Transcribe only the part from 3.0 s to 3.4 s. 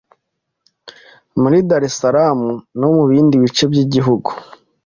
bindi